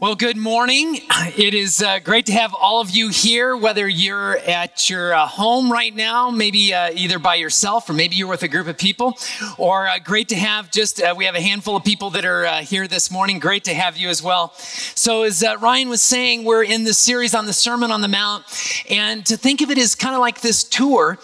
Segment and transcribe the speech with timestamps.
[0.00, 1.00] Well, good morning.
[1.36, 5.26] It is uh, great to have all of you here, whether you're at your uh,
[5.26, 8.78] home right now, maybe uh, either by yourself or maybe you're with a group of
[8.78, 9.18] people,
[9.56, 12.46] or uh, great to have just, uh, we have a handful of people that are
[12.46, 13.40] uh, here this morning.
[13.40, 14.54] Great to have you as well.
[14.54, 18.44] So, as Ryan was saying, we're in this series on the Sermon on the Mount,
[18.88, 21.18] and to think of it as kind of like this tour.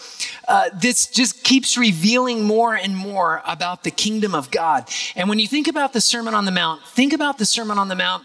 [0.75, 4.89] this just keeps revealing more and more about the kingdom of God.
[5.15, 7.87] And when you think about the Sermon on the Mount, think about the Sermon on
[7.87, 8.25] the Mount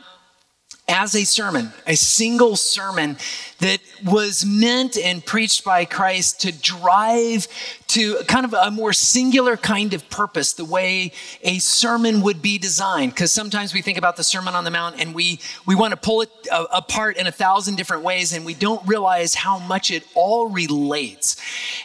[0.89, 3.15] as a sermon, a single sermon
[3.59, 7.47] that was meant and preached by Christ to drive
[7.87, 12.57] to kind of a more singular kind of purpose, the way a sermon would be
[12.57, 13.13] designed.
[13.13, 15.97] Because sometimes we think about the Sermon on the Mount and we, we want to
[15.97, 20.03] pull it apart in a thousand different ways and we don't realize how much it
[20.13, 21.35] all relates.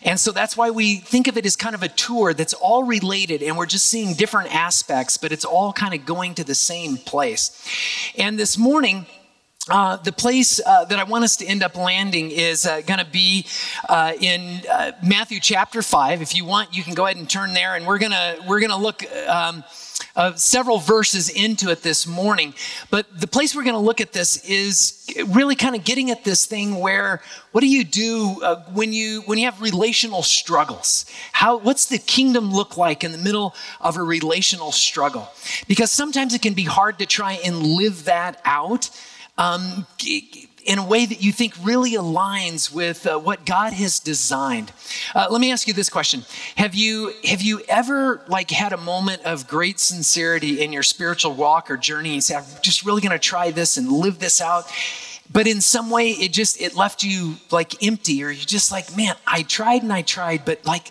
[0.02, 2.84] And so that's why we think of it as kind of a tour that's all
[2.84, 6.54] related and we're just seeing different aspects, but it's all kind of going to the
[6.54, 7.66] same place.
[8.16, 9.06] And this morning,
[9.70, 12.98] uh, the place uh, that I want us to end up landing is uh, going
[12.98, 13.46] to be
[13.88, 16.20] uh, in uh, Matthew chapter five.
[16.20, 18.76] If you want, you can go ahead and turn there, and we're gonna we're gonna
[18.76, 19.64] look um,
[20.16, 22.52] uh, several verses into it this morning.
[22.90, 26.24] But the place we're going to look at this is really kind of getting at
[26.24, 28.34] this thing where what do you do
[28.72, 31.06] when you when you have relational struggles?
[31.32, 35.30] How what's the kingdom look like in the middle of a relational struggle?
[35.66, 38.90] Because sometimes it can be hard to try and live that out
[39.38, 39.86] um,
[40.64, 44.72] in a way that you think really aligns with uh, what God has designed.
[45.14, 46.24] Uh, let me ask you this question:
[46.56, 51.34] Have you have you ever like had a moment of great sincerity in your spiritual
[51.34, 54.40] walk or journey and say, "I'm just really going to try this and live this
[54.40, 54.70] out"?
[55.32, 58.96] But in some way, it just it left you like empty, or you're just like,
[58.96, 60.90] "Man, I tried and I tried, but like."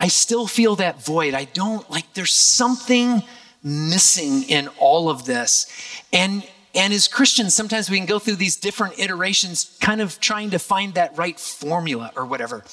[0.00, 1.32] I still feel that void.
[1.32, 3.22] I don't like there's something
[3.62, 5.66] missing in all of this.
[6.12, 6.42] And
[6.74, 10.58] and as Christians, sometimes we can go through these different iterations, kind of trying to
[10.58, 12.64] find that right formula or whatever.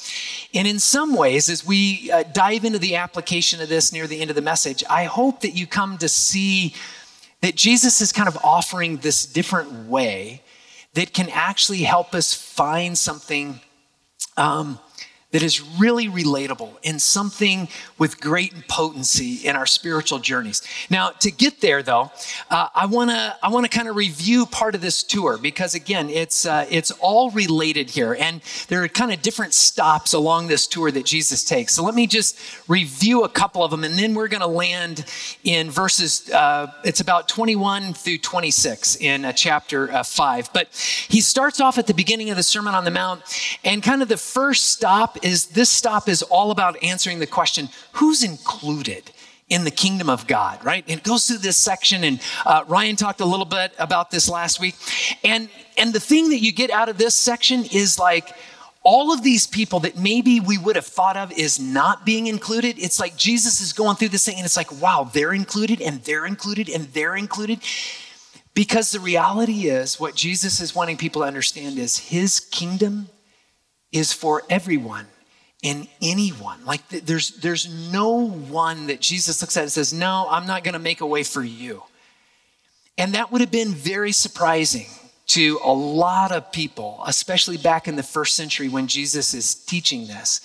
[0.54, 4.22] And in some ways, as we uh, dive into the application of this near the
[4.22, 6.74] end of the message, I hope that you come to see
[7.42, 10.44] that Jesus is kind of offering this different way
[10.94, 13.60] that can actually help us find something
[14.38, 14.80] um,
[15.32, 17.68] that is really relatable and something
[18.00, 20.64] with great potency in our spiritual journeys.
[20.90, 22.12] Now, to get there, though,
[22.50, 25.76] uh, I want to I want to kind of review part of this tour because
[25.76, 30.48] again, it's uh, it's all related here, and there are kind of different stops along
[30.48, 31.76] this tour that Jesus takes.
[31.76, 35.06] So let me just review a couple of them, and then we're to land
[35.44, 36.30] in verses.
[36.30, 40.50] Uh, it's about 21 through 26 in uh, chapter uh, five.
[40.54, 40.70] But
[41.08, 43.22] he starts off at the beginning of the Sermon on the Mount,
[43.64, 47.70] and kind of the first stop is this stop is all about answering the question
[47.94, 49.12] who's included?
[49.50, 50.84] in the kingdom of God, right?
[50.88, 54.30] And it goes through this section, and uh, Ryan talked a little bit about this
[54.30, 54.76] last week.
[55.24, 58.36] And and the thing that you get out of this section is like
[58.84, 62.78] all of these people that maybe we would have thought of as not being included.
[62.80, 66.04] It's like Jesus is going through this thing, and it's like, wow, they're included, and
[66.04, 67.60] they're included, and they're included.
[68.54, 73.10] Because the reality is, what Jesus is wanting people to understand is his kingdom
[73.92, 75.08] is for everyone
[75.64, 76.64] and anyone.
[76.66, 80.74] Like there's there's no one that Jesus looks at and says, "No, I'm not going
[80.74, 81.84] to make a way for you."
[82.98, 84.88] And that would have been very surprising
[85.28, 90.08] to a lot of people, especially back in the first century when Jesus is teaching
[90.08, 90.42] this,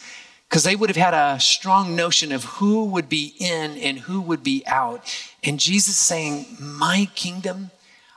[0.48, 4.20] because they would have had a strong notion of who would be in and who
[4.20, 5.04] would be out.
[5.42, 7.70] And Jesus saying, "My kingdom,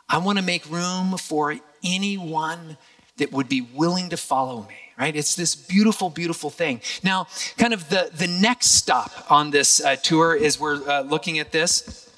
[0.09, 2.77] I want to make room for anyone
[3.17, 5.15] that would be willing to follow me." Right?
[5.15, 6.81] It's this beautiful, beautiful thing.
[7.03, 7.27] Now,
[7.57, 11.51] kind of the, the next stop on this uh, tour is we're uh, looking at
[11.51, 12.09] this,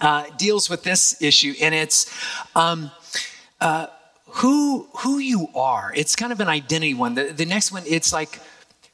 [0.00, 2.12] uh, deals with this issue, and it's
[2.56, 2.90] um,
[3.60, 3.86] uh,
[4.26, 5.92] who, who you are.
[5.94, 7.14] It's kind of an identity one.
[7.14, 8.40] The, the next one, it's like,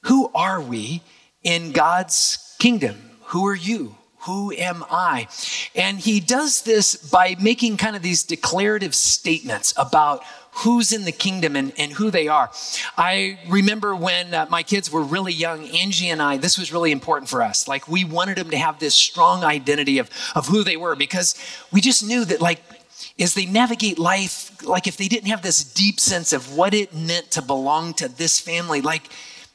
[0.03, 1.03] who are we
[1.43, 2.97] in God's kingdom?
[3.27, 3.97] Who are you?
[4.25, 5.29] Who am I?
[5.75, 11.13] And he does this by making kind of these declarative statements about who's in the
[11.13, 12.51] kingdom and, and who they are.
[12.97, 16.93] I remember when uh, my kids were really young, Angie and I, this was really
[16.93, 17.69] important for us.
[17.69, 21.35] Like, we wanted them to have this strong identity of, of who they were because
[21.73, 22.61] we just knew that, like,
[23.19, 26.95] as they navigate life, like, if they didn't have this deep sense of what it
[26.95, 29.05] meant to belong to this family, like,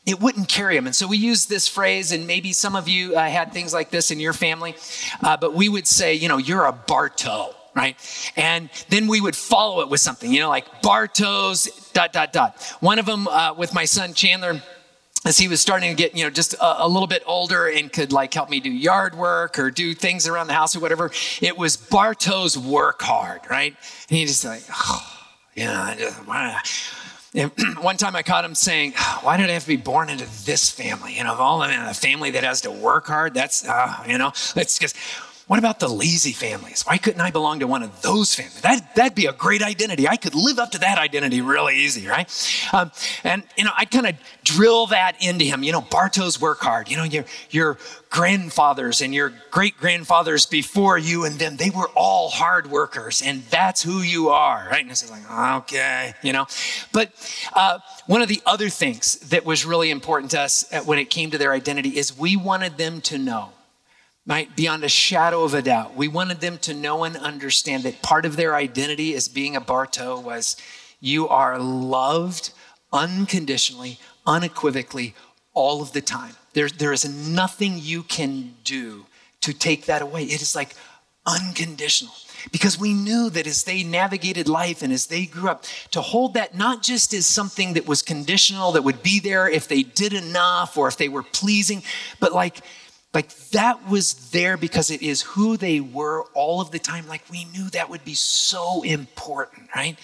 [0.06, 0.86] it wouldn't carry them.
[0.86, 3.89] And so we use this phrase, and maybe some of you uh, had things like
[3.89, 4.75] this in your family,
[5.24, 7.98] uh, but we would say, you know, you're a Bartow right?
[8.36, 12.62] And then we would follow it with something, you know, like Bartos, dot, dot, dot.
[12.80, 14.62] One of them uh, with my son Chandler,
[15.25, 17.92] as he was starting to get, you know, just a, a, little bit older and
[17.92, 21.12] could like help me do yard work or do things around the house or whatever,
[21.42, 23.75] it was Bartow's work hard, right?
[24.10, 25.01] And he just like, oh,
[25.56, 25.95] yeah,
[27.36, 27.51] and
[27.81, 30.69] one time I caught him saying, "Why did I have to be born into this
[30.69, 31.18] family?
[31.18, 34.18] You know, of all in a family that has to work hard, that's uh, you
[34.18, 34.95] know, it's just
[35.47, 36.81] what about the lazy families?
[36.88, 38.62] Why couldn't I belong to one of those families?
[38.62, 40.07] That, that'd be a great identity.
[40.07, 42.27] I could live up to that identity really easy, right?
[42.74, 42.92] Um,
[43.24, 45.62] and, you know, I'd kind of drill that into him.
[45.62, 46.89] You know, Bartos work hard.
[46.89, 47.77] You know, your, your
[48.09, 53.44] grandfathers and your great grandfathers before you and them, they were all hard workers, and
[53.51, 54.81] that's who you are, right?
[54.81, 55.30] And it's like,
[55.62, 56.48] okay, you know.
[56.91, 57.12] But
[57.53, 61.12] uh, one of the other things that was really important to us uh, when it
[61.12, 63.51] came to their identity is we wanted them to know
[64.27, 64.54] right?
[64.56, 65.95] Beyond a shadow of a doubt.
[65.95, 69.62] We wanted them to know and understand that part of their identity as being a
[69.62, 70.57] Bartow was
[71.00, 72.51] you are loved
[72.92, 75.13] unconditionally, unequivocally,
[75.54, 76.36] all of the time.
[76.54, 79.06] There, there is nothing you can do
[79.42, 80.24] to take that away.
[80.24, 80.75] It is like
[81.25, 82.13] unconditional.
[82.51, 86.36] Because we knew that as they navigated life and as they grew up, to hold
[86.36, 90.13] that not just as something that was conditional, that would be there if they did
[90.13, 91.81] enough or if they were pleasing,
[92.19, 92.62] but like
[93.15, 97.07] like that was there because it is who they were all of the time.
[97.07, 99.97] Like we knew that would be so important, right?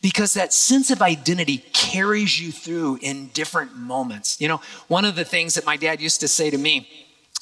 [0.00, 4.40] Because that sense of identity carries you through in different moments.
[4.40, 6.88] You know, one of the things that my dad used to say to me,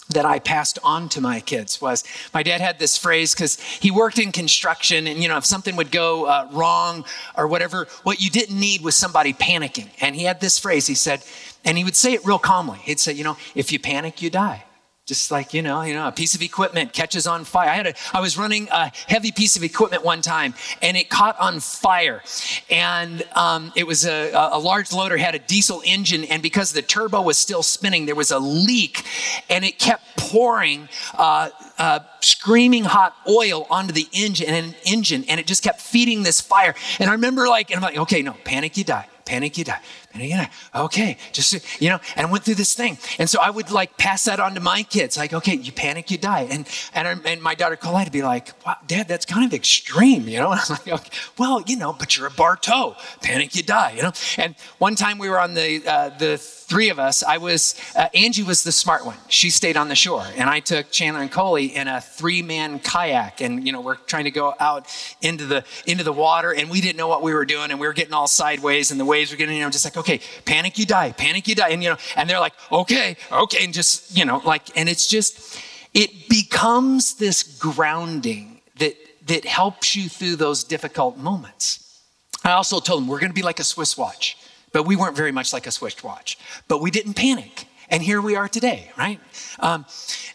[0.08, 2.02] that I passed on to my kids was
[2.34, 5.76] my dad had this phrase because he worked in construction and you know if something
[5.76, 7.04] would go uh, wrong
[7.36, 10.96] or whatever what you didn't need was somebody panicking and he had this phrase he
[10.96, 11.22] said
[11.64, 14.30] and he would say it real calmly he'd say you know if you panic you
[14.30, 14.64] die
[15.10, 17.68] just like you know you know a piece of equipment catches on fire.
[17.68, 21.10] I had a i was running a heavy piece of equipment one time and it
[21.10, 22.22] caught on fire.
[22.70, 26.80] And um, it was a, a large loader had a diesel engine and because the
[26.80, 29.04] turbo was still spinning there was a leak
[29.48, 35.40] and it kept pouring uh, uh, screaming hot oil onto the engine and engine and
[35.40, 36.76] it just kept feeding this fire.
[37.00, 39.08] And i remember like and i'm like okay no panic you die.
[39.24, 39.80] Panic you die
[40.12, 42.98] and again, okay, just, you know, and I went through this thing.
[43.20, 45.16] And so I would like pass that on to my kids.
[45.16, 46.48] Like, okay, you panic, you die.
[46.50, 50.28] And, and, and my daughter Colette would be like, wow, dad, that's kind of extreme,
[50.28, 50.50] you know?
[50.60, 54.02] And I'm like, okay, well, you know, but you're a Bartow, panic, you die, you
[54.02, 54.12] know?
[54.36, 58.08] And one time we were on the, uh, the three of us, I was, uh,
[58.14, 59.16] Angie was the smart one.
[59.28, 60.24] She stayed on the shore.
[60.36, 63.40] And I took Chandler and Coley in a three man kayak.
[63.40, 64.86] And, you know, we're trying to go out
[65.20, 67.70] into the, into the water and we didn't know what we were doing.
[67.70, 69.96] And we were getting all sideways and the waves were getting, you know, just like,
[70.00, 71.70] okay, panic, you die, panic, you die.
[71.70, 73.64] And, you know, and they're like, okay, okay.
[73.64, 75.58] And just, you know, like, and it's just,
[75.94, 82.02] it becomes this grounding that, that helps you through those difficult moments.
[82.44, 84.36] I also told them we're going to be like a Swiss watch.
[84.72, 86.38] But we weren't very much like a Swiss watch.
[86.68, 87.66] But we didn't panic.
[87.88, 89.18] And here we are today, right?
[89.58, 89.84] Um,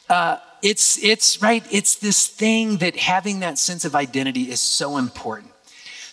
[0.09, 4.97] uh, it's, it's, right, it's this thing that having that sense of identity is so
[4.97, 5.51] important.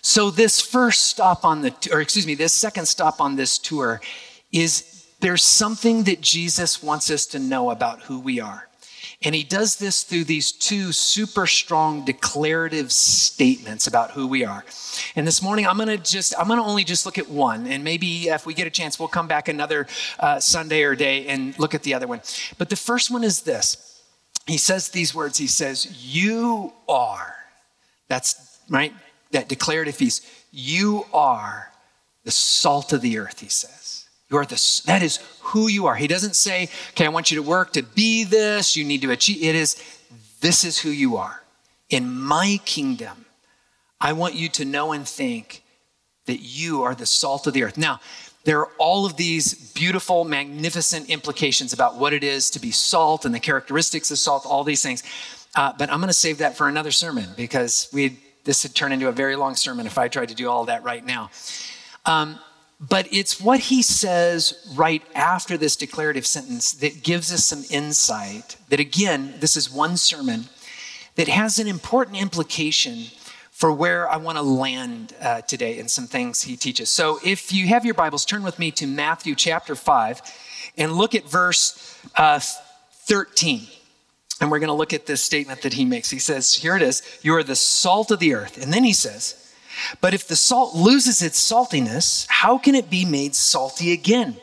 [0.02, 4.00] So, this first stop on the, or excuse me, this second stop on this tour
[4.50, 8.68] is there's something that Jesus wants us to know about who we are.
[9.24, 14.64] And he does this through these two super strong declarative statements about who we are.
[15.14, 17.68] And this morning, I'm to just, I'm to only just look at one.
[17.68, 19.86] And maybe if we get a chance, we'll come back another
[20.18, 22.20] uh, Sunday or day and look at the other one.
[22.58, 24.02] But the first one is this
[24.48, 27.36] He says these words He says, You are.
[28.08, 28.92] That's right,
[29.32, 30.20] that declarative piece.
[30.50, 31.70] You are
[32.24, 34.06] the salt of the earth, he says.
[34.30, 35.94] You are the, that is who you are.
[35.94, 39.10] He doesn't say, okay, I want you to work to be this, you need to
[39.10, 39.42] achieve.
[39.42, 39.76] It is,
[40.40, 41.42] this is who you are.
[41.90, 43.26] In my kingdom,
[44.00, 45.62] I want you to know and think
[46.26, 47.76] that you are the salt of the earth.
[47.76, 48.00] Now,
[48.44, 53.24] there are all of these beautiful, magnificent implications about what it is to be salt
[53.24, 55.02] and the characteristics of salt, all these things.
[55.54, 58.92] Uh, but I'm going to save that for another sermon because we this would turn
[58.92, 61.30] into a very long sermon if I tried to do all that right now.
[62.04, 62.38] Um,
[62.80, 68.56] but it's what he says right after this declarative sentence that gives us some insight
[68.70, 70.46] that, again, this is one sermon
[71.14, 73.04] that has an important implication
[73.52, 76.90] for where I want to land uh, today in some things he teaches.
[76.90, 80.20] So if you have your Bibles, turn with me to Matthew chapter 5
[80.78, 82.40] and look at verse uh,
[83.04, 83.68] 13.
[84.42, 86.10] And we're going to look at this statement that he makes.
[86.10, 88.62] He says, Here it is, you are the salt of the earth.
[88.62, 89.38] And then he says,
[90.00, 94.36] but if the salt loses its saltiness, how can it be made salty again?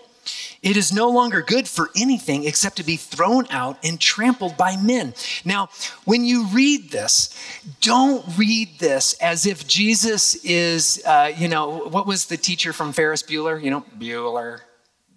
[0.62, 4.76] It is no longer good for anything except to be thrown out and trampled by
[4.76, 5.14] men.
[5.46, 5.70] Now,
[6.04, 7.34] when you read this,
[7.80, 12.92] don't read this as if Jesus is, uh, you know, what was the teacher from
[12.92, 13.62] Ferris Bueller?
[13.62, 14.60] You know, Bueller,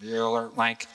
[0.01, 0.87] Bueller, like,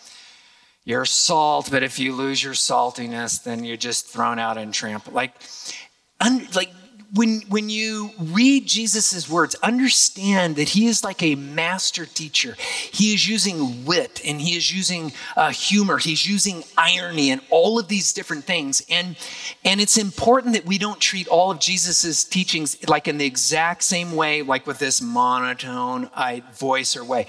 [0.88, 5.14] You're salt, but if you lose your saltiness, then you're just thrown out and trampled.
[5.14, 5.34] Like,
[6.22, 6.72] un, like
[7.14, 12.56] when, when you read Jesus' words, understand that he is like a master teacher.
[12.58, 15.98] He is using wit and he is using uh, humor.
[15.98, 18.82] He's using irony and all of these different things.
[18.90, 19.18] And,
[19.66, 23.84] and it's important that we don't treat all of Jesus' teachings like in the exact
[23.84, 26.10] same way, like with this monotone
[26.54, 27.28] voice or way.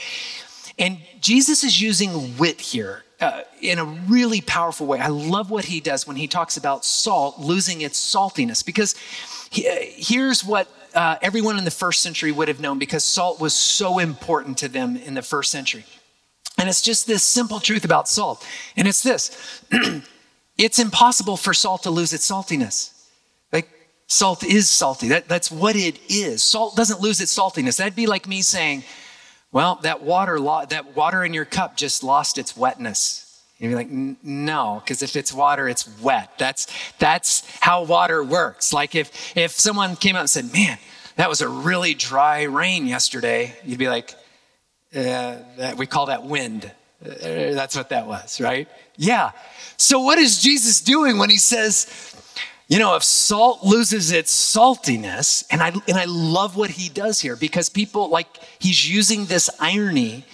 [0.78, 5.00] And Jesus is using wit here uh, in a really powerful way.
[5.00, 8.94] I love what he does when he talks about salt losing its saltiness, because
[9.50, 13.40] he, uh, here's what uh, everyone in the first century would have known because salt
[13.40, 15.84] was so important to them in the first century.
[16.56, 18.44] And it's just this simple truth about salt.
[18.76, 19.62] And it's this
[20.58, 22.92] it's impossible for salt to lose its saltiness.
[23.52, 23.68] Like,
[24.08, 25.08] salt is salty.
[25.08, 26.42] That, that's what it is.
[26.42, 27.78] Salt doesn't lose its saltiness.
[27.78, 28.82] That'd be like me saying,
[29.52, 30.38] well, that water,
[30.68, 33.24] that water in your cup just lost its wetness.
[33.58, 36.38] You'd be like, no, because if it's water, it's wet.
[36.38, 38.72] That's that's how water works.
[38.72, 40.78] Like if if someone came out and said, "Man,
[41.16, 44.14] that was a really dry rain yesterday," you'd be like,
[44.94, 46.70] uh, that, "We call that wind."
[47.04, 47.10] Uh,
[47.54, 48.68] that's what that was, right?
[48.96, 49.30] Yeah.
[49.76, 51.86] So what is Jesus doing when he says,
[52.68, 57.20] you know, if salt loses its saltiness, and I, and I love what he does
[57.20, 60.24] here because people, like, he's using this irony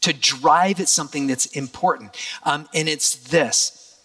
[0.00, 2.16] to drive at something that's important.
[2.44, 4.00] Um, and it's this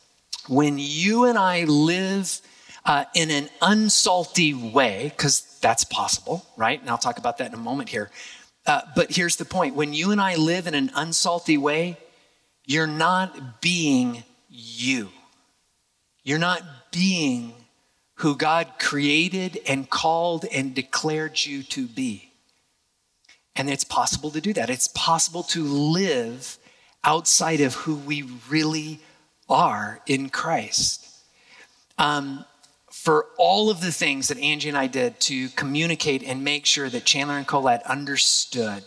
[0.47, 2.41] when you and I live
[2.85, 6.79] uh, in an unsalty way, because that's possible, right?
[6.79, 8.11] And I'll talk about that in a moment here.
[8.65, 11.97] Uh, but here's the point when you and I live in an unsalty way,
[12.65, 15.09] you're not being you.
[16.23, 17.53] You're not being
[18.17, 22.31] who God created and called and declared you to be.
[23.55, 24.69] And it's possible to do that.
[24.69, 26.57] It's possible to live
[27.03, 28.99] outside of who we really
[29.49, 31.07] are in Christ.
[31.97, 32.45] Um,
[32.91, 36.89] for all of the things that Angie and I did to communicate and make sure
[36.89, 38.83] that Chandler and Colette understood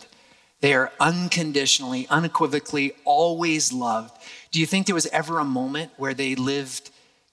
[0.61, 4.17] they are unconditionally, unequivocally, always loved.
[4.51, 6.91] Do you think there was ever a moment where they lived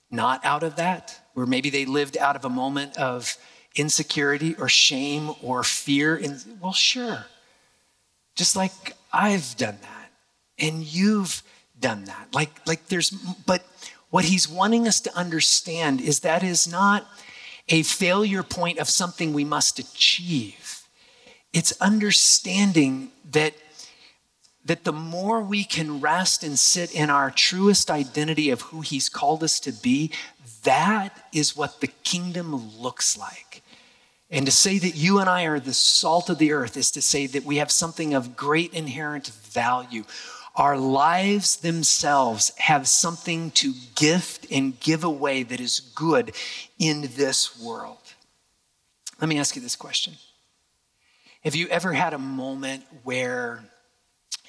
[0.10, 1.20] not out of that?
[1.38, 3.38] Where maybe they lived out of a moment of
[3.75, 6.15] insecurity or shame or fear.
[6.15, 7.27] And well, sure.
[8.34, 8.72] Just like
[9.13, 10.10] I've done that
[10.58, 11.44] and you've
[11.79, 12.29] done that.
[12.34, 13.63] Like, like there's, but
[14.10, 17.06] what he's wanting us to understand is that is not
[17.70, 20.88] a failure point of something we must achieve.
[21.53, 23.53] It's understanding that
[24.67, 29.08] that the more we can rest and sit in our truest identity of who he's
[29.08, 30.12] called us to be,
[30.64, 33.62] that is what the kingdom looks like.
[34.30, 37.02] And to say that you and I are the salt of the earth is to
[37.02, 40.04] say that we have something of great inherent value.
[40.56, 46.34] Our lives themselves have something to gift and give away that is good
[46.78, 48.00] in this world.
[49.22, 50.16] Let me ask you this question
[51.44, 53.64] Have you ever had a moment where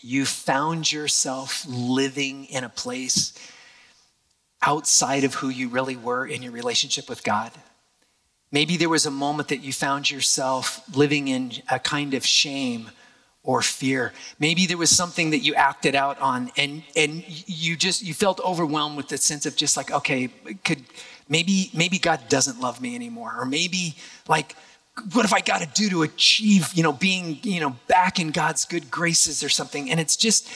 [0.01, 3.33] you found yourself living in a place
[4.63, 7.53] outside of who you really were in your relationship with God.
[8.51, 12.91] Maybe there was a moment that you found yourself living in a kind of shame
[13.43, 14.13] or fear.
[14.39, 18.41] Maybe there was something that you acted out on and and you just you felt
[18.41, 20.29] overwhelmed with the sense of just like okay,
[20.65, 20.83] could
[21.29, 23.97] maybe maybe God doesn't love me anymore or maybe
[24.29, 24.57] like
[25.13, 28.33] what have I got to do to achieve, you know, being, you know, back in
[28.33, 29.91] God's good graces or something?
[29.91, 30.51] And it's just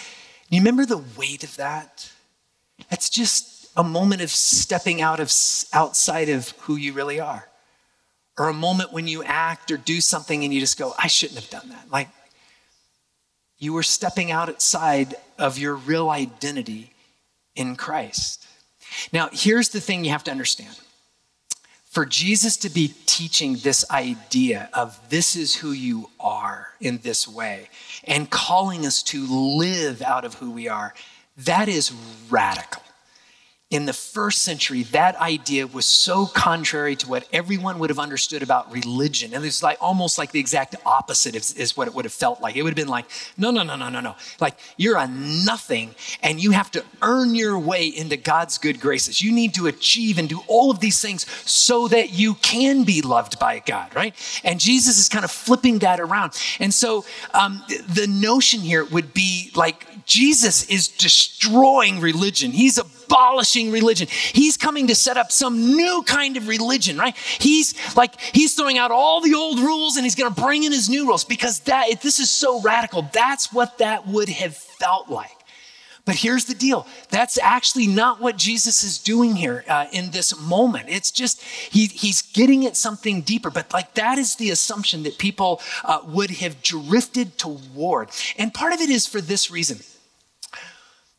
[0.51, 2.11] you remember the weight of that?
[2.91, 5.33] It's just a moment of stepping out of
[5.73, 7.49] outside of who you really are.
[8.39, 11.41] Or a moment when you act or do something and you just go i shouldn't
[11.41, 11.91] have done that.
[11.91, 12.09] Like
[13.59, 16.93] you were stepping outside of your real identity
[17.55, 18.47] in christ.
[19.13, 20.79] Now here's the thing you have to understand.
[21.85, 27.29] For jesus to be teaching this idea of this is who you are in this
[27.29, 27.69] way
[28.05, 30.95] and calling us to live out of who we are
[31.37, 31.93] that is
[32.31, 32.83] radical
[33.73, 38.43] in the first century, that idea was so contrary to what everyone would have understood
[38.43, 39.33] about religion.
[39.33, 42.43] And it's like almost like the exact opposite is, is, what it would have felt
[42.43, 42.55] like.
[42.55, 43.07] It would have been like,
[43.39, 44.15] no, no, no, no, no, no.
[44.41, 49.23] Like you're a nothing and you have to earn your way into God's good graces.
[49.23, 53.01] You need to achieve and do all of these things so that you can be
[53.01, 54.15] loved by God, right?
[54.45, 56.39] And Jesus is kind of flipping that around.
[56.61, 62.51] And so um, the notion here would be like Jesus is destroying religion.
[62.51, 62.79] He's
[63.13, 64.09] abolishing religion.
[64.09, 67.17] He's coming to set up some new kind of religion, right?
[67.17, 70.73] He's like, he's throwing out all the old rules and he's going to bring in
[70.73, 73.09] his new rules because that, this is so radical.
[73.13, 75.31] That's what that would have felt like.
[76.05, 80.37] But here's the deal that's actually not what Jesus is doing here uh, in this
[80.41, 80.87] moment.
[80.89, 83.51] It's just, he, he's getting at something deeper.
[83.51, 88.09] But like that is the assumption that people uh, would have drifted toward.
[88.37, 89.79] And part of it is for this reason.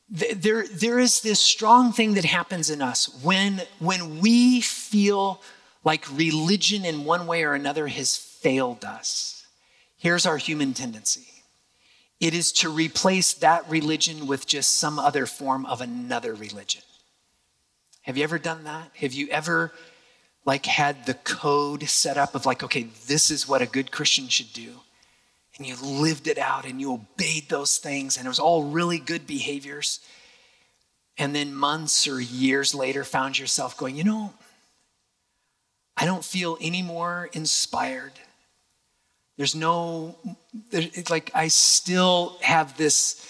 [0.10, 5.42] There, there is this strong thing that happens in us when, when we feel
[5.84, 9.46] like religion in one way or another has failed us.
[9.98, 11.28] Here's our human tendency
[12.20, 16.82] it is to replace that religion with just some other form of another religion.
[18.04, 18.92] Have you ever done that?
[18.96, 19.74] Have you ever
[20.46, 24.30] like had the code set up of like, okay, this is what a good Christian
[24.30, 24.76] should do?
[25.58, 28.98] And you lived it out and you obeyed those things and it was all really
[28.98, 30.00] good behaviors.
[31.18, 34.34] And then months or years later found yourself going, you know,
[35.96, 38.14] I don't feel any more inspired.
[39.38, 40.16] There's no,
[40.72, 43.30] it's like I still have this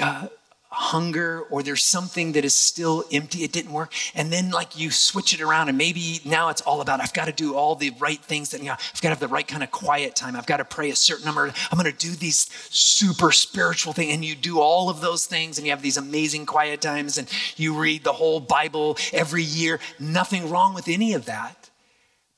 [0.00, 0.28] uh,
[0.72, 3.44] hunger or there's something that is still empty.
[3.44, 3.92] It didn't work.
[4.14, 7.26] And then like you switch it around and maybe now it's all about, I've got
[7.26, 9.46] to do all the right things that, you know, I've got to have the right
[9.46, 10.34] kind of quiet time.
[10.34, 11.52] I've got to pray a certain number.
[11.70, 14.14] I'm going to do these super spiritual things.
[14.14, 17.30] And you do all of those things and you have these amazing quiet times and
[17.56, 19.78] you read the whole Bible every year.
[20.00, 21.68] Nothing wrong with any of that.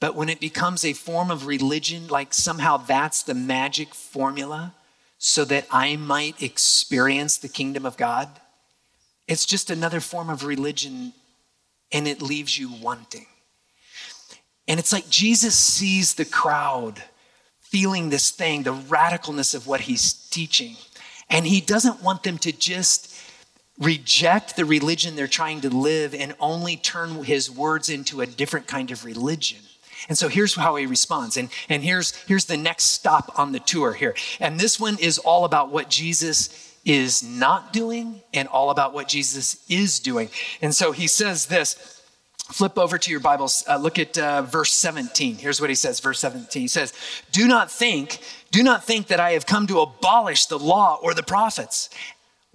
[0.00, 4.75] But when it becomes a form of religion, like somehow that's the magic formula
[5.26, 8.28] so that I might experience the kingdom of God,
[9.26, 11.14] it's just another form of religion
[11.90, 13.25] and it leaves you wanting.
[14.69, 17.02] And it's like Jesus sees the crowd
[17.61, 20.76] feeling this thing, the radicalness of what he's teaching.
[21.31, 23.19] And he doesn't want them to just
[23.78, 28.66] reject the religion they're trying to live and only turn his words into a different
[28.66, 29.61] kind of religion.
[30.09, 31.37] And so here's how he responds.
[31.37, 34.15] And, and here's, here's the next stop on the tour here.
[34.41, 39.09] And this one is all about what Jesus is not doing and all about what
[39.09, 40.29] Jesus is doing.
[40.61, 41.91] And so he says this.
[42.53, 43.65] Flip over to your Bibles.
[43.67, 45.37] Uh, look at uh, verse 17.
[45.37, 45.99] Here's what he says.
[45.99, 46.61] Verse 17.
[46.61, 46.93] He says,
[47.33, 48.19] "Do not think,
[48.51, 51.89] do not think that I have come to abolish the law or the prophets.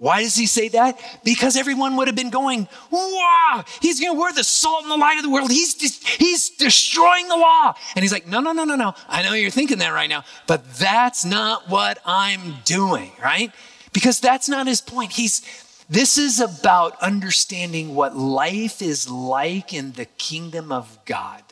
[0.00, 0.98] Why does he say that?
[1.24, 4.96] Because everyone would have been going, wow, he's going to wear the salt and the
[4.96, 5.50] light of the world.
[5.50, 5.76] He's,
[6.16, 7.74] he's destroying the law.
[7.94, 8.94] And he's like, no, no, no, no, no.
[9.10, 13.52] I know you're thinking that right now, but that's not what I'm doing, right?
[13.92, 15.12] Because that's not his point.
[15.12, 15.42] He's,
[15.90, 21.42] this is about understanding what life is like in the kingdom of God.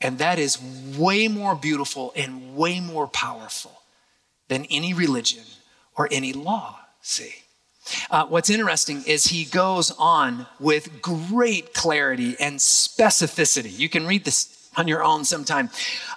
[0.00, 0.58] And that is
[0.96, 3.82] way more beautiful and way more powerful
[4.48, 5.44] than any religion
[5.94, 7.34] or any law, see?
[8.10, 13.76] Uh, what's interesting is he goes on with great clarity and specificity.
[13.76, 15.70] You can read this on your own sometime.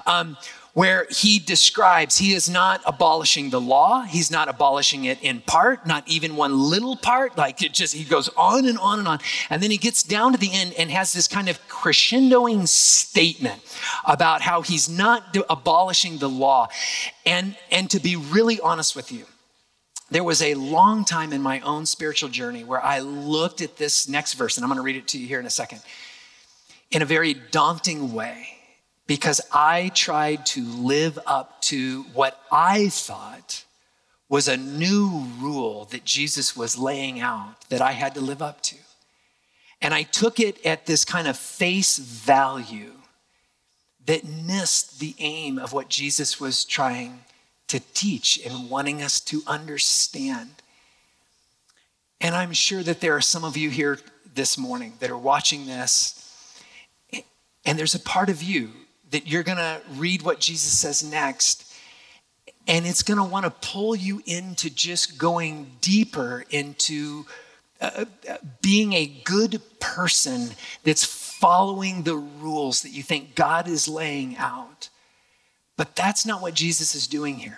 [0.05, 0.38] Um,
[0.73, 5.86] where he describes he is not abolishing the law he's not abolishing it in part
[5.86, 9.19] not even one little part like it just he goes on and on and on
[9.49, 13.60] and then he gets down to the end and has this kind of crescendoing statement
[14.05, 16.67] about how he's not abolishing the law
[17.25, 19.25] and and to be really honest with you
[20.12, 24.08] there was a long time in my own spiritual journey where I looked at this
[24.08, 25.82] next verse, and I'm going to read it to you here in a second,
[26.91, 28.48] in a very daunting way
[29.10, 33.65] because I tried to live up to what I thought
[34.30, 38.62] was a new rule that Jesus was laying out that I had to live up
[38.62, 38.76] to.
[39.82, 42.93] And I took it at this kind of face value
[44.06, 47.22] that missed the aim of what Jesus was trying
[47.69, 50.49] to teach and wanting us to understand.
[52.21, 53.99] And I'm sure that there are some of you here
[54.36, 56.15] this morning that are watching this,
[57.65, 58.71] and there's a part of you
[59.12, 61.73] that you're going to read what Jesus says next,
[62.67, 67.25] and it's going to want to pull you into just going deeper into
[67.82, 70.49] uh, uh, being a good person
[70.84, 74.88] that's following the rules that you think God is laying out.
[75.80, 77.58] But that's not what Jesus is doing here.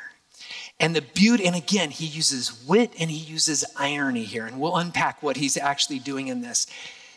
[0.79, 4.77] And the beauty, and again, he uses wit and he uses irony here, and we'll
[4.77, 6.67] unpack what he's actually doing in this.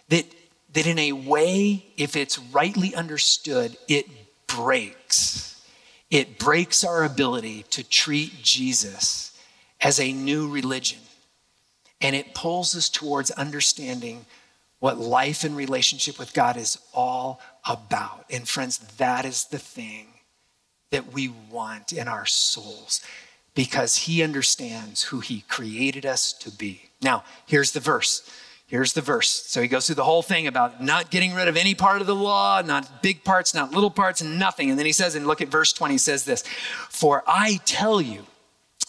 [0.09, 0.25] That,
[0.73, 4.07] that in a way, if it's rightly understood, it
[4.47, 5.63] breaks.
[6.09, 9.39] It breaks our ability to treat Jesus
[9.83, 11.01] as a new religion.
[12.01, 14.25] And it pulls us towards understanding
[14.79, 18.25] what life and relationship with God is all about.
[18.31, 20.14] And friends, that is the thing
[20.95, 23.01] that we want in our souls
[23.57, 26.83] because he understands who he created us to be.
[27.03, 28.31] Now, here's the verse.
[28.69, 29.29] Here's the verse.
[29.29, 32.07] So he goes through the whole thing about not getting rid of any part of
[32.07, 34.71] the law, not big parts, not little parts, nothing.
[34.71, 36.45] And then he says, and look at verse 20, he says this
[36.91, 38.27] For I tell you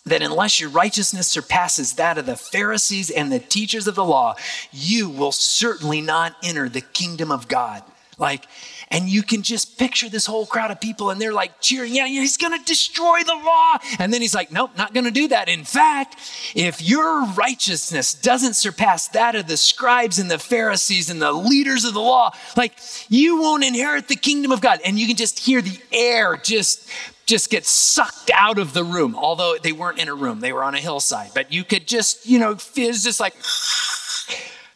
[0.05, 4.35] that unless your righteousness surpasses that of the Pharisees and the teachers of the law,
[4.71, 7.81] you will certainly not enter the kingdom of God.
[8.19, 8.45] Like,
[8.89, 12.05] and you can just picture this whole crowd of people and they're like cheering, yeah,
[12.05, 13.77] yeah he's gonna destroy the law.
[13.99, 15.49] And then he's like, nope, not gonna do that.
[15.49, 16.17] In fact,
[16.55, 21.85] if your righteousness doesn't surpass that of the scribes and the Pharisees and the leaders
[21.85, 22.77] of the law, like
[23.09, 24.79] you won't inherit the kingdom of God.
[24.85, 26.89] And you can just hear the air just
[27.25, 30.63] just get sucked out of the room, although they weren't in a room, they were
[30.63, 31.31] on a hillside.
[31.33, 33.35] But you could just, you know, it's just like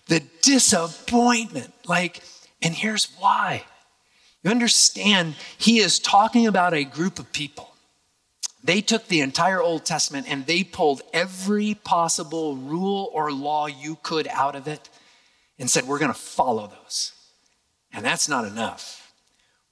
[0.08, 1.72] the disappointment.
[1.86, 2.24] Like,
[2.62, 3.64] and here's why.
[4.44, 7.74] You understand, he is talking about a group of people.
[8.64, 13.98] They took the entire Old Testament and they pulled every possible rule or law you
[14.04, 14.90] could out of it
[15.58, 17.14] and said, We're going to follow those.
[17.94, 19.14] And that's not enough.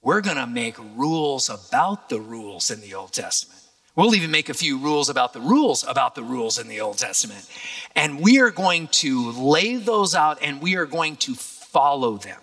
[0.02, 3.60] We're going to make rules about the rules in the Old Testament.
[3.94, 6.98] We'll even make a few rules about the rules about the rules in the Old
[6.98, 7.48] Testament.
[7.96, 12.40] And we are going to lay those out and we are going to follow them.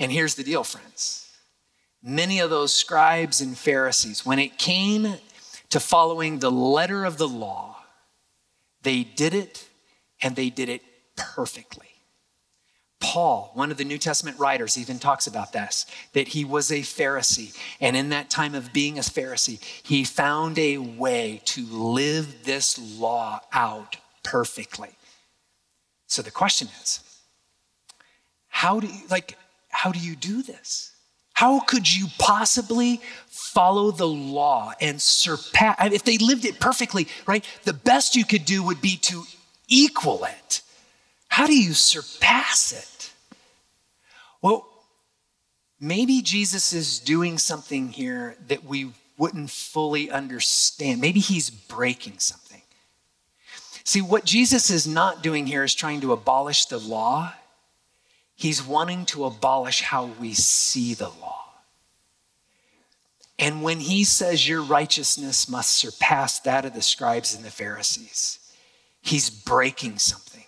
[0.00, 1.30] And here's the deal, friends.
[2.02, 5.14] Many of those scribes and Pharisees, when it came
[5.68, 7.76] to following the letter of the law,
[8.82, 9.68] they did it
[10.22, 10.82] and they did it
[11.16, 11.86] perfectly.
[12.98, 16.80] Paul, one of the New Testament writers, even talks about this that he was a
[16.80, 17.56] Pharisee.
[17.80, 22.78] And in that time of being a Pharisee, he found a way to live this
[22.98, 24.90] law out perfectly.
[26.06, 27.00] So the question is
[28.48, 29.38] how do you, like,
[29.70, 30.92] how do you do this?
[31.32, 35.92] How could you possibly follow the law and surpass?
[35.92, 37.44] If they lived it perfectly, right?
[37.64, 39.24] The best you could do would be to
[39.66, 40.60] equal it.
[41.28, 43.12] How do you surpass it?
[44.42, 44.66] Well,
[45.80, 51.00] maybe Jesus is doing something here that we wouldn't fully understand.
[51.00, 52.60] Maybe he's breaking something.
[53.84, 57.32] See, what Jesus is not doing here is trying to abolish the law.
[58.40, 61.44] He's wanting to abolish how we see the law.
[63.38, 68.38] And when he says your righteousness must surpass that of the scribes and the Pharisees,
[69.02, 70.46] he's breaking something.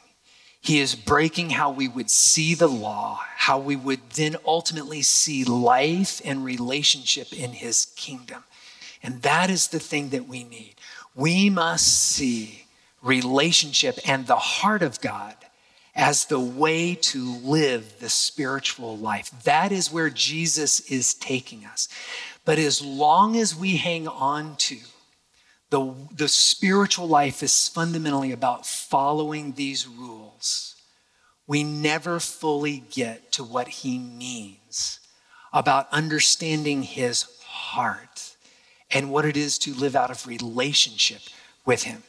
[0.58, 5.44] He is breaking how we would see the law, how we would then ultimately see
[5.44, 8.42] life and relationship in his kingdom.
[9.02, 10.76] And that is the thing that we need.
[11.14, 12.64] We must see
[13.02, 15.36] relationship and the heart of God
[15.94, 19.30] as the way to live the spiritual life.
[19.44, 21.88] That is where Jesus is taking us.
[22.44, 24.78] But as long as we hang on to
[25.70, 30.76] the, the spiritual life is fundamentally about following these rules,
[31.46, 35.00] we never fully get to what he means
[35.52, 38.36] about understanding his heart
[38.90, 41.20] and what it is to live out of relationship
[41.64, 42.02] with him.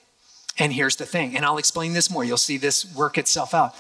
[0.59, 2.23] And here's the thing, and I'll explain this more.
[2.23, 3.75] You'll see this work itself out.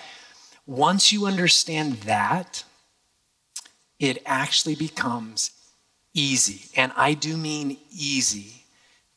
[0.65, 2.63] Once you understand that,
[3.99, 5.51] it actually becomes
[6.13, 8.65] easy, and I do mean easy,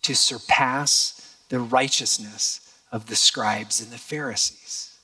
[0.03, 2.61] to surpass the righteousness
[2.93, 4.97] of the scribes and the Pharisees.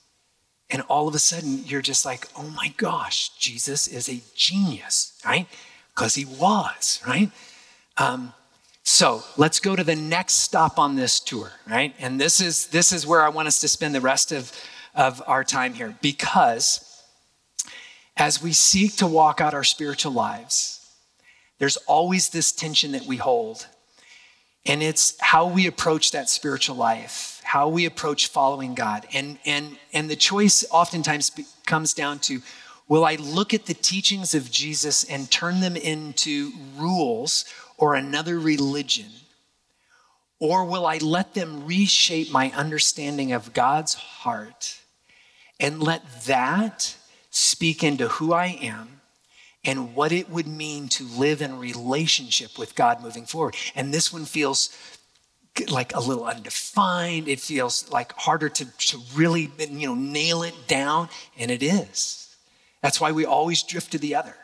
[0.71, 5.21] And all of a sudden, you're just like, oh my gosh, Jesus is a genius,
[5.25, 5.47] right?
[5.95, 7.31] Because he was, right?
[7.99, 8.33] Um,
[8.85, 11.95] so let's go to the next stop on this tour, right?
[11.99, 14.53] And this is this is where I want us to spend the rest of,
[14.95, 16.89] of our time here because
[18.17, 20.81] as we seek to walk out our spiritual lives,
[21.59, 23.67] there's always this tension that we hold.
[24.67, 29.07] And it's how we approach that spiritual life, how we approach following God.
[29.13, 31.33] And, and, and the choice oftentimes
[31.67, 32.43] comes down to
[32.89, 37.45] will I look at the teachings of Jesus and turn them into rules
[37.83, 39.11] or another religion?
[40.39, 44.79] Or will I let them reshape my understanding of God's heart
[45.59, 46.95] and let that
[47.31, 49.01] speak into who I am
[49.65, 53.57] and what it would mean to live in relationship with God moving forward?
[53.75, 54.71] And this one feels
[55.69, 57.27] like a little undefined.
[57.27, 62.33] It feels like harder to, to really you know, nail it down, and it is.
[62.81, 64.37] That's why we always drift to the other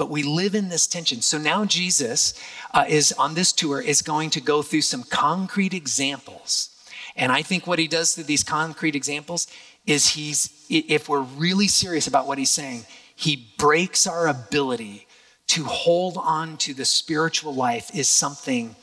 [0.00, 1.20] but we live in this tension.
[1.20, 2.32] So now Jesus
[2.72, 6.70] uh, is on this tour is going to go through some concrete examples.
[7.16, 9.46] And I think what he does through these concrete examples
[9.84, 15.06] is he's, if we're really serious about what he's saying, he breaks our ability
[15.48, 18.76] to hold on to the spiritual life is something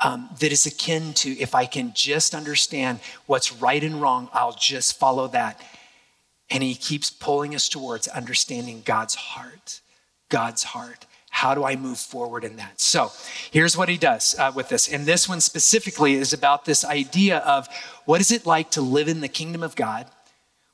[0.00, 4.56] um, that is akin to if I can just understand what's right and wrong, I'll
[4.56, 5.60] just follow that.
[6.50, 9.81] And he keeps pulling us towards understanding God's heart.
[10.32, 12.80] God's heart, How do I move forward in that?
[12.80, 13.12] So
[13.50, 14.88] here's what he does uh, with this.
[14.88, 17.68] And this one specifically is about this idea of
[18.06, 20.06] what is it like to live in the kingdom of God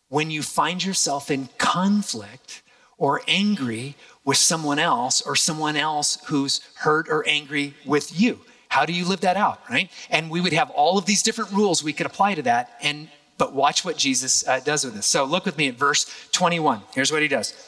[0.08, 2.62] when you find yourself in conflict
[2.98, 8.38] or angry with someone else or someone else who's hurt or angry with you.
[8.68, 9.90] How do you live that out, right?
[10.08, 12.78] And we would have all of these different rules we could apply to that.
[12.80, 15.06] And but watch what Jesus uh, does with this.
[15.06, 16.82] So look with me at verse 21.
[16.94, 17.67] Here's what he does.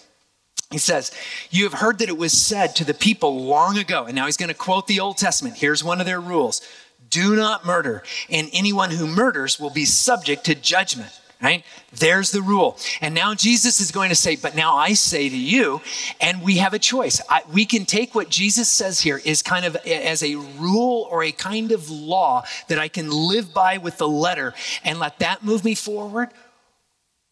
[0.71, 1.11] He says,
[1.51, 4.37] You have heard that it was said to the people long ago, and now he's
[4.37, 5.57] going to quote the Old Testament.
[5.57, 6.63] Here's one of their rules
[7.09, 11.65] do not murder, and anyone who murders will be subject to judgment right?
[11.93, 12.77] There's the rule.
[13.01, 15.81] And now Jesus is going to say, but now I say to you,
[16.21, 17.21] and we have a choice.
[17.29, 21.25] I, we can take what Jesus says here is kind of as a rule or
[21.25, 24.55] a kind of law that I can live by with the letter
[24.85, 26.29] and let that move me forward,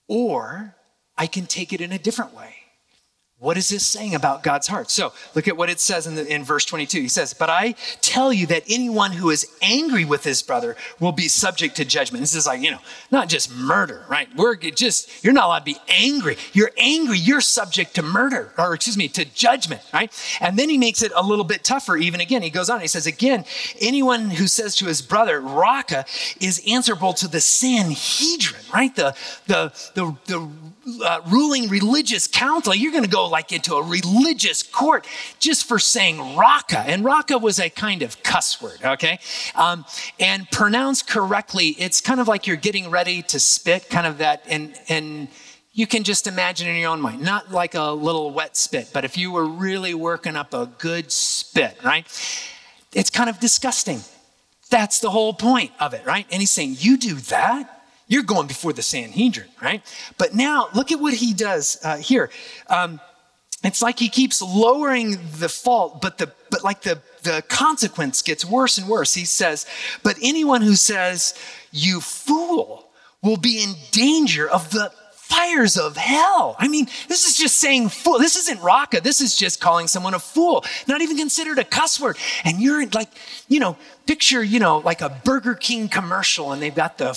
[0.06, 0.74] or
[1.16, 2.57] I can take it in a different way.
[3.40, 4.90] What is this saying about God's heart?
[4.90, 7.02] So look at what it says in, the, in verse 22.
[7.02, 11.12] He says, But I tell you that anyone who is angry with his brother will
[11.12, 12.20] be subject to judgment.
[12.20, 12.80] This is like, you know,
[13.12, 14.28] not just murder, right?
[14.34, 16.36] We're just, you're not allowed to be angry.
[16.52, 20.12] You're angry, you're subject to murder, or excuse me, to judgment, right?
[20.40, 22.42] And then he makes it a little bit tougher even again.
[22.42, 23.44] He goes on, he says, Again,
[23.80, 26.06] anyone who says to his brother, Raca,
[26.40, 28.96] is answerable to the Sanhedrin, right?
[28.96, 29.14] The,
[29.46, 30.50] the, the, the
[31.02, 32.74] uh, ruling religious council.
[32.74, 35.06] You're going to go like into a religious court
[35.38, 36.80] just for saying Raca.
[36.80, 39.18] And Raca was a kind of cuss word, okay?
[39.54, 39.84] Um,
[40.18, 44.44] and pronounced correctly, it's kind of like you're getting ready to spit, kind of that,
[44.48, 45.28] and, and,
[45.74, 49.04] you can just imagine in your own mind, not like a little wet spit, but
[49.04, 52.04] if you were really working up a good spit, right?
[52.92, 54.00] It's kind of disgusting.
[54.70, 56.26] That's the whole point of it, right?
[56.32, 57.77] And he's saying, You do that?
[58.08, 59.82] You're going before the Sanhedrin, right?
[60.16, 62.30] But now look at what he does uh, here.
[62.68, 63.00] Um,
[63.62, 68.44] it's like he keeps lowering the fault, but the but like the the consequence gets
[68.44, 69.14] worse and worse.
[69.14, 69.66] He says,
[70.02, 71.34] "But anyone who says
[71.72, 72.88] you fool
[73.22, 77.88] will be in danger of the fires of hell." I mean, this is just saying
[77.88, 78.20] fool.
[78.20, 79.00] This isn't Raca.
[79.00, 80.64] This is just calling someone a fool.
[80.86, 82.16] Not even considered a cuss word.
[82.44, 83.10] And you're like,
[83.48, 87.12] you know, picture, you know, like a Burger King commercial, and they've got the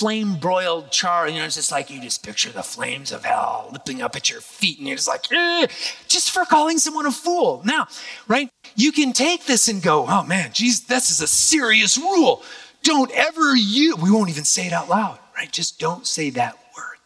[0.00, 1.28] flame broiled char.
[1.28, 4.30] You know, it's just like you just picture the flames of hell leaping up at
[4.30, 5.66] your feet, and you're just like, eh,
[6.08, 7.60] just for calling someone a fool.
[7.66, 7.86] Now,
[8.26, 8.48] right?
[8.76, 12.42] You can take this and go, oh man, geez, this is a serious rule.
[12.82, 15.52] Don't ever you, we won't even say it out loud, right?
[15.52, 16.96] Just don't say that word.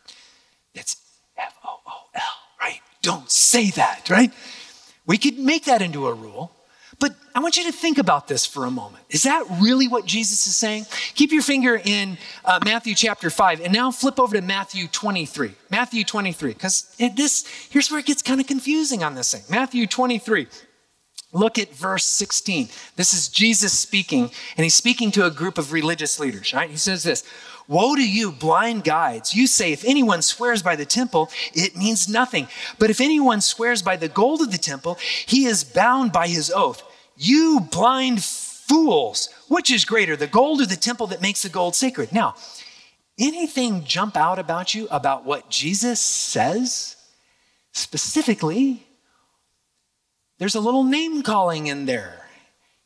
[0.73, 0.95] It's
[1.37, 2.23] F O O L,
[2.61, 2.81] right?
[3.03, 4.33] Don't say that, right?
[5.05, 6.53] We could make that into a rule.
[7.05, 9.05] But I want you to think about this for a moment.
[9.11, 10.87] Is that really what Jesus is saying?
[11.15, 15.53] Keep your finger in uh, Matthew chapter 5 and now flip over to Matthew 23.
[15.71, 19.43] Matthew 23, because this, here's where it gets kind of confusing on this thing.
[19.51, 20.47] Matthew 23.
[21.35, 22.71] Look at verse 16.
[22.97, 26.71] This is Jesus speaking, and he's speaking to a group of religious leaders, right?
[26.71, 27.23] He says this
[27.69, 29.35] Woe to you, blind guides!
[29.35, 32.49] You say, if anyone swears by the temple, it means nothing.
[32.79, 36.51] But if anyone swears by the gold of the temple, he is bound by his
[36.51, 36.83] oath.
[37.17, 41.75] You blind fools, which is greater, the gold or the temple that makes the gold
[41.75, 42.13] sacred?
[42.13, 42.35] Now,
[43.19, 46.97] anything jump out about you about what Jesus says?
[47.73, 48.87] Specifically,
[50.39, 52.27] there's a little name calling in there.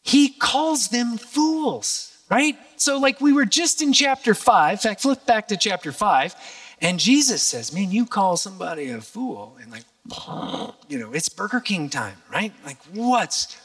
[0.03, 2.57] He calls them fools, right?
[2.77, 6.35] So, like we were just in chapter five, in fact, flip back to chapter five,
[6.81, 9.57] and Jesus says, Man, you call somebody a fool.
[9.61, 9.85] And like,
[10.88, 12.53] you know, it's Burger King time, right?
[12.64, 13.57] Like, what's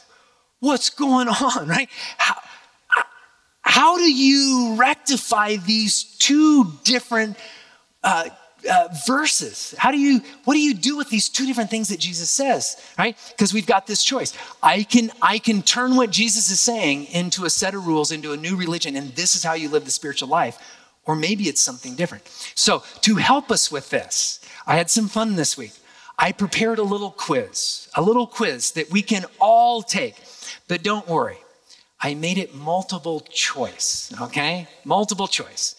[0.63, 1.89] what's going on, right?
[2.17, 2.35] How,
[3.61, 7.37] how do you rectify these two different
[8.03, 8.29] uh,
[8.69, 9.75] uh, verses?
[9.77, 12.77] How do you, what do you do with these two different things that Jesus says,
[12.97, 13.17] right?
[13.31, 14.33] Because we've got this choice.
[14.61, 18.31] I can, I can turn what Jesus is saying into a set of rules, into
[18.31, 20.57] a new religion, and this is how you live the spiritual life.
[21.05, 22.25] Or maybe it's something different.
[22.55, 25.73] So, to help us with this, I had some fun this week.
[26.17, 30.15] I prepared a little quiz, a little quiz that we can all take.
[30.67, 31.37] But don't worry,
[32.01, 34.67] I made it multiple choice, okay?
[34.83, 35.75] Multiple choice.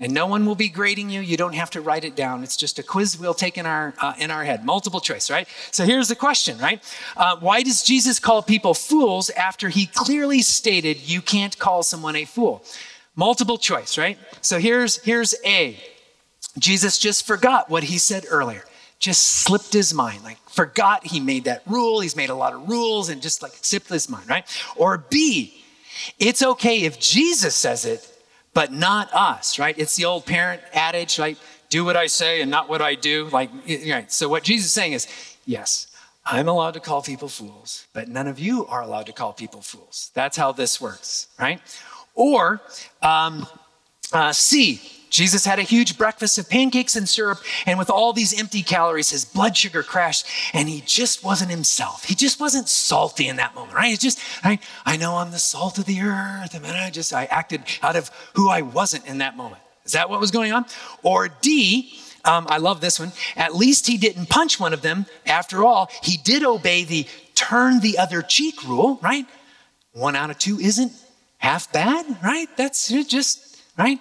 [0.00, 1.20] And no one will be grading you.
[1.20, 2.44] You don't have to write it down.
[2.44, 4.64] It's just a quiz we'll take in our, uh, in our head.
[4.64, 5.48] Multiple choice, right?
[5.72, 6.80] So here's the question, right?
[7.16, 12.14] Uh, why does Jesus call people fools after he clearly stated you can't call someone
[12.14, 12.64] a fool?
[13.16, 14.18] Multiple choice, right?
[14.40, 15.76] So here's, here's A.
[16.58, 18.62] Jesus just forgot what he said earlier
[18.98, 22.00] just slipped his mind, like forgot he made that rule.
[22.00, 24.44] He's made a lot of rules and just like slipped his mind, right?
[24.76, 25.62] Or B,
[26.18, 28.12] it's okay if Jesus says it,
[28.54, 29.78] but not us, right?
[29.78, 31.36] It's the old parent adage, like,
[31.68, 33.28] do what I say and not what I do.
[33.28, 34.10] Like, right.
[34.10, 35.06] So what Jesus is saying is,
[35.44, 35.86] yes,
[36.24, 39.60] I'm allowed to call people fools, but none of you are allowed to call people
[39.60, 40.10] fools.
[40.14, 41.60] That's how this works, right?
[42.14, 42.60] Or
[43.02, 43.46] um,
[44.12, 48.38] uh, C, Jesus had a huge breakfast of pancakes and syrup, and with all these
[48.38, 52.04] empty calories, his blood sugar crashed, and he just wasn't himself.
[52.04, 53.92] He just wasn't salty in that moment, right?
[53.92, 57.24] It's just, I, I know I'm the salt of the earth, and I just, I
[57.26, 59.62] acted out of who I wasn't in that moment.
[59.84, 60.66] Is that what was going on?
[61.02, 63.12] Or D, um, I love this one.
[63.36, 65.06] At least he didn't punch one of them.
[65.24, 69.24] After all, he did obey the turn the other cheek rule, right?
[69.92, 70.92] One out of two isn't
[71.38, 72.48] half bad, right?
[72.56, 73.98] That's just, right?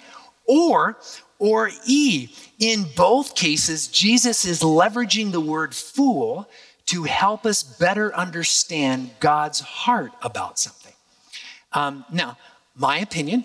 [0.47, 0.97] Or,
[1.39, 2.29] or E,
[2.59, 6.49] in both cases, Jesus is leveraging the word fool
[6.87, 10.93] to help us better understand God's heart about something.
[11.73, 12.37] Um, now,
[12.75, 13.43] my opinion,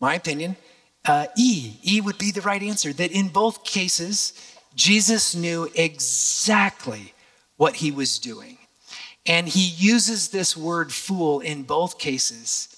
[0.00, 0.56] my opinion,
[1.04, 1.74] uh, E.
[1.82, 2.92] E would be the right answer.
[2.92, 4.32] That in both cases,
[4.74, 7.14] Jesus knew exactly
[7.56, 8.58] what he was doing.
[9.26, 12.77] And he uses this word fool in both cases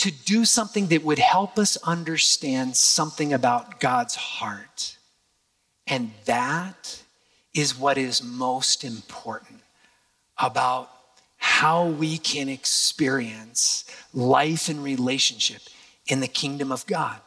[0.00, 4.96] to do something that would help us understand something about God's heart.
[5.86, 7.02] And that
[7.52, 9.60] is what is most important
[10.38, 10.90] about
[11.36, 13.84] how we can experience
[14.14, 15.60] life and relationship
[16.06, 17.20] in the kingdom of God.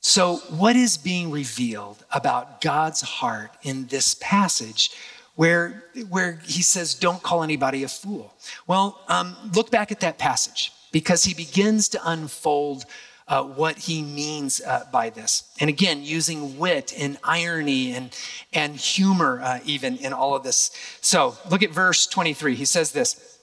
[0.00, 4.90] So, what is being revealed about God's heart in this passage
[5.36, 8.34] where, where he says, Don't call anybody a fool?
[8.66, 12.84] Well, um, look back at that passage because he begins to unfold
[13.28, 15.44] uh, what he means uh, by this.
[15.60, 18.16] And again, using wit and irony and,
[18.52, 20.70] and humor, uh, even in all of this.
[21.02, 22.54] So, look at verse 23.
[22.54, 23.38] He says this.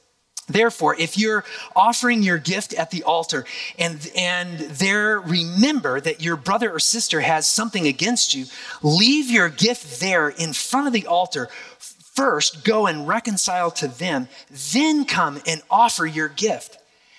[0.47, 1.43] Therefore, if you're
[1.75, 3.45] offering your gift at the altar
[3.79, 8.45] and, and there remember that your brother or sister has something against you,
[8.84, 11.49] leave your gift there in front of the altar.
[11.79, 14.27] First, go and reconcile to them,
[14.71, 16.77] then come and offer your gift.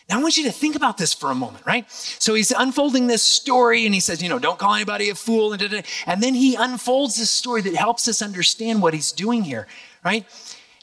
[0.08, 1.90] Now, I want you to think about this for a moment, right?
[1.90, 5.52] So he's unfolding this story and he says, you know, don't call anybody a fool.
[5.52, 9.10] And, da, da, and then he unfolds this story that helps us understand what he's
[9.10, 9.66] doing here,
[10.04, 10.24] right?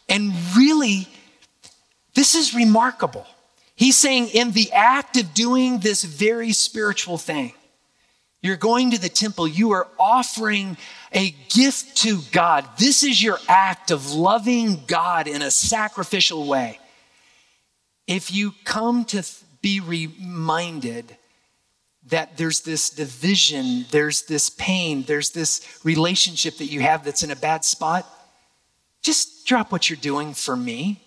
[0.10, 1.08] And really,
[2.16, 3.26] this is remarkable.
[3.76, 7.54] He's saying, in the act of doing this very spiritual thing,
[8.42, 10.76] you're going to the temple, you are offering
[11.14, 12.68] a gift to God.
[12.78, 16.78] This is your act of loving God in a sacrificial way.
[18.08, 19.24] If you come to
[19.62, 21.18] be reminded
[22.08, 27.32] that there's this division, there's this pain, there's this relationship that you have that's in
[27.32, 28.06] a bad spot,
[29.02, 31.02] just drop what you're doing for me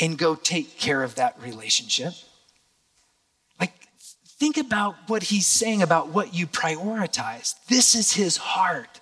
[0.00, 2.12] and go take care of that relationship.
[3.60, 3.72] Like,
[4.26, 7.54] think about what he's saying about what you prioritize.
[7.68, 9.00] This is his heart.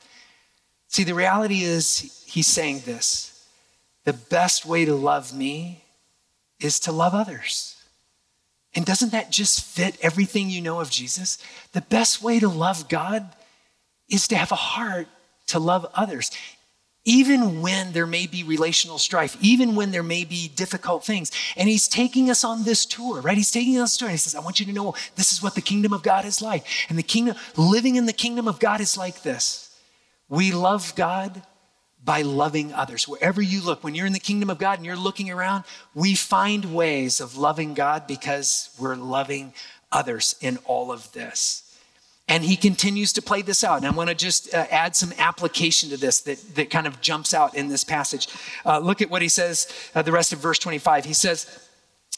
[0.88, 3.46] See, the reality is, he's saying this
[4.04, 5.84] the best way to love me
[6.60, 7.76] is to love others.
[8.74, 11.38] And doesn't that just fit everything you know of Jesus?
[11.72, 13.28] The best way to love God
[14.08, 15.08] is to have a heart
[15.48, 16.30] to love others
[17.04, 21.32] even when there may be relational strife, even when there may be difficult things.
[21.56, 23.36] And he's taking us on this tour, right?
[23.36, 24.08] He's taking us on tour.
[24.08, 26.24] And he says, I want you to know this is what the kingdom of God
[26.24, 26.66] is like.
[26.88, 29.74] And the kingdom, living in the kingdom of God is like this.
[30.28, 31.42] We love God
[32.04, 33.06] by loving others.
[33.06, 36.14] Wherever you look, when you're in the kingdom of God and you're looking around, we
[36.14, 39.52] find ways of loving God because we're loving
[39.92, 41.66] others in all of this.
[42.28, 43.78] And he continues to play this out.
[43.78, 47.00] And I want to just uh, add some application to this that, that kind of
[47.00, 48.28] jumps out in this passage.
[48.64, 51.04] Uh, look at what he says, uh, the rest of verse 25.
[51.04, 51.68] He says,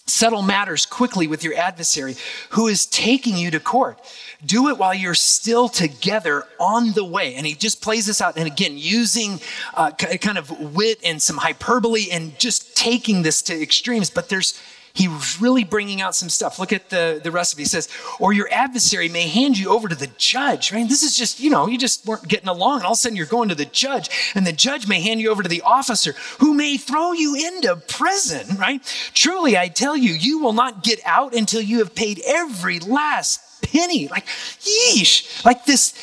[0.06, 2.16] Settle matters quickly with your adversary
[2.50, 4.00] who is taking you to court.
[4.44, 7.36] Do it while you're still together on the way.
[7.36, 8.36] And he just plays this out.
[8.36, 9.40] And again, using
[9.74, 14.10] uh, kind of wit and some hyperbole and just taking this to extremes.
[14.10, 14.60] But there's,
[14.94, 16.58] He's really bringing out some stuff.
[16.58, 17.62] Look at the, the rest of it.
[17.62, 17.88] He says,
[18.20, 20.86] or your adversary may hand you over to the judge, right?
[20.86, 22.78] This is just, you know, you just weren't getting along.
[22.78, 25.20] And all of a sudden you're going to the judge and the judge may hand
[25.20, 28.82] you over to the officer who may throw you into prison, right?
[29.14, 33.62] Truly, I tell you, you will not get out until you have paid every last
[33.62, 34.08] penny.
[34.08, 35.94] Like, yeesh, like this.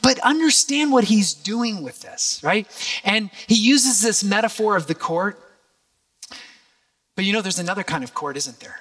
[0.00, 2.66] But understand what he's doing with this, right?
[3.04, 5.38] And he uses this metaphor of the court
[7.18, 8.78] but you know, there's another kind of court, isn't there?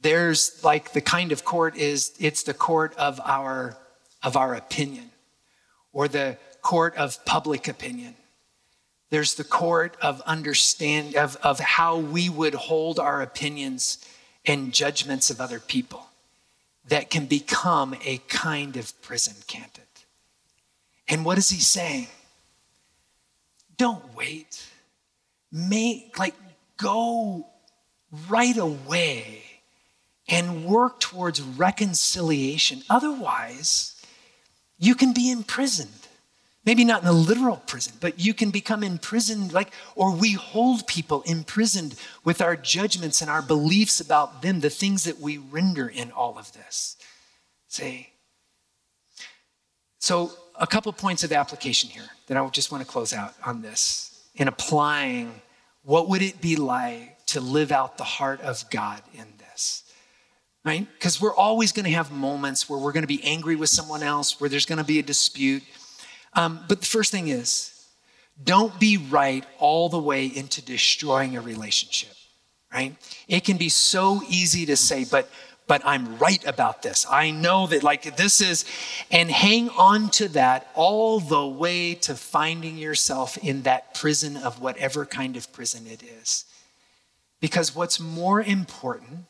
[0.00, 3.76] There's like the kind of court is it's the court of our
[4.24, 5.12] of our opinion
[5.92, 8.16] or the court of public opinion.
[9.10, 14.04] There's the court of understand of, of how we would hold our opinions
[14.44, 16.08] and judgments of other people
[16.88, 20.04] that can become a kind of prison, can't it?
[21.06, 22.08] And what is he saying?
[23.76, 24.66] Don't wait
[25.52, 26.34] make, like,
[26.78, 27.46] go
[28.28, 29.42] right away
[30.28, 32.82] and work towards reconciliation.
[32.88, 33.94] Otherwise,
[34.78, 35.90] you can be imprisoned.
[36.64, 40.86] Maybe not in a literal prison, but you can become imprisoned, like, or we hold
[40.86, 45.88] people imprisoned with our judgments and our beliefs about them, the things that we render
[45.88, 46.96] in all of this.
[47.68, 48.08] See?
[49.98, 53.62] so a couple points of application here that I just want to close out on
[53.62, 55.40] this in applying
[55.88, 59.84] what would it be like to live out the heart of God in this
[60.64, 60.86] right?
[60.94, 64.02] Because we're always going to have moments where we're going to be angry with someone
[64.02, 65.62] else, where there's going to be a dispute.
[66.34, 67.86] Um, but the first thing is,
[68.44, 72.12] don't be right all the way into destroying a relationship,
[72.70, 72.94] right?
[73.28, 75.30] It can be so easy to say, but
[75.68, 77.06] but I'm right about this.
[77.08, 78.64] I know that like this is
[79.10, 84.60] and hang on to that all the way to finding yourself in that prison of
[84.60, 86.46] whatever kind of prison it is.
[87.40, 89.26] Because what's more important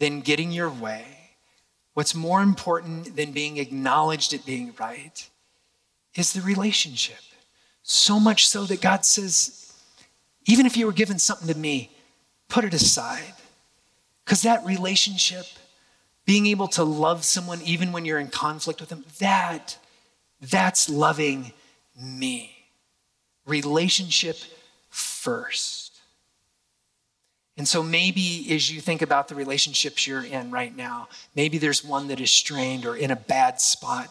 [0.00, 1.04] than getting your way,
[1.94, 5.30] what's more important than being acknowledged at being right,
[6.16, 7.20] is the relationship.
[7.84, 9.72] So much so that God says,
[10.44, 11.92] even if you were given something to me,
[12.48, 13.34] put it aside.
[14.24, 15.46] Because that relationship,
[16.24, 19.78] being able to love someone even when you're in conflict with them, that,
[20.40, 21.52] that's loving
[22.00, 22.56] me.
[23.46, 24.36] Relationship
[24.88, 26.00] first.
[27.56, 31.84] And so maybe as you think about the relationships you're in right now, maybe there's
[31.84, 34.08] one that is strained or in a bad spot.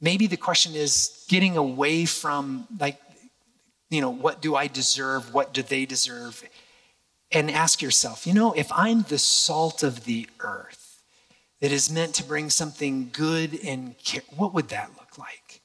[0.00, 3.00] Maybe the question is getting away from, like,
[3.88, 5.32] you know, what do I deserve?
[5.32, 6.44] What do they deserve?
[7.32, 11.02] And ask yourself, you know, if I'm the salt of the earth
[11.60, 15.60] that is meant to bring something good and care, what would that look like?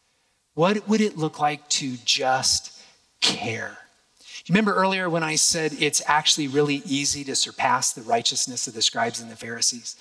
[0.56, 2.82] What would it look like to just
[3.22, 3.78] care?
[4.52, 8.74] you remember earlier when I said it's actually really easy to surpass the righteousness of
[8.74, 9.96] the scribes and the Pharisees?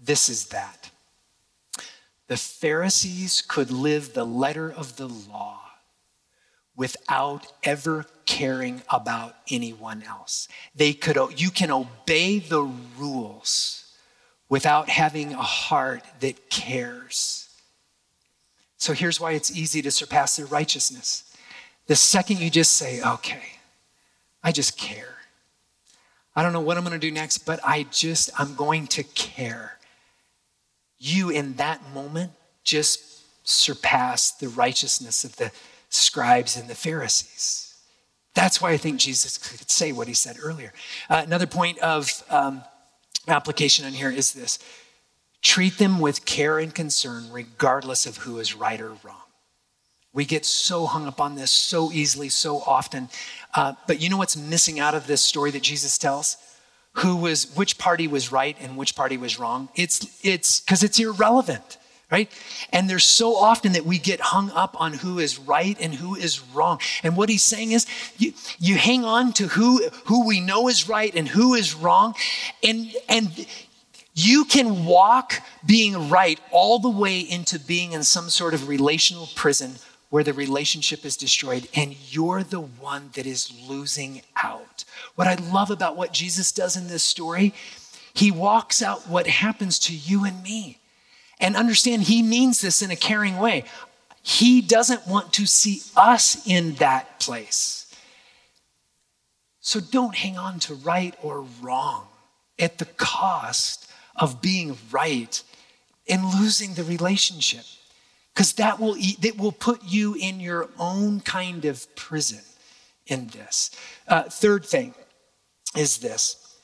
[0.00, 0.90] This is that.
[2.28, 5.67] The Pharisees could live the letter of the law
[6.78, 10.48] without ever caring about anyone else.
[10.74, 12.62] They could you can obey the
[12.96, 13.92] rules
[14.48, 17.48] without having a heart that cares.
[18.78, 21.24] So here's why it's easy to surpass their righteousness.
[21.88, 23.42] The second you just say, okay,
[24.42, 25.16] I just care.
[26.36, 29.02] I don't know what I'm going to do next, but I just, I'm going to
[29.02, 29.78] care.
[30.98, 35.50] You in that moment just surpass the righteousness of the
[35.88, 37.74] scribes and the Pharisees.
[38.34, 40.72] That's why I think Jesus could say what he said earlier.
[41.10, 42.62] Uh, another point of um,
[43.26, 44.58] application on here is this
[45.40, 49.22] treat them with care and concern, regardless of who is right or wrong.
[50.12, 53.08] We get so hung up on this so easily, so often.
[53.54, 56.36] Uh, but you know what's missing out of this story that Jesus tells?
[56.94, 59.68] Who was, which party was right and which party was wrong?
[59.76, 61.77] It's, it's, because it's irrelevant,
[62.10, 62.30] right?
[62.70, 66.14] And there's so often that we get hung up on who is right and who
[66.14, 66.80] is wrong.
[67.02, 67.86] And what he's saying is,
[68.16, 72.14] you, you hang on to who, who we know is right and who is wrong.
[72.62, 73.46] And, and
[74.14, 79.28] you can walk being right all the way into being in some sort of relational
[79.34, 79.74] prison
[80.10, 84.84] where the relationship is destroyed and you're the one that is losing out.
[85.14, 87.52] What I love about what Jesus does in this story,
[88.14, 90.78] he walks out what happens to you and me.
[91.40, 93.64] And understand, he means this in a caring way.
[94.22, 97.94] He doesn't want to see us in that place.
[99.60, 102.06] So don't hang on to right or wrong
[102.58, 105.42] at the cost of being right
[106.08, 107.64] and losing the relationship
[108.38, 112.40] because that will that will put you in your own kind of prison
[113.08, 113.72] in this.
[114.06, 114.94] Uh, third thing
[115.76, 116.56] is this,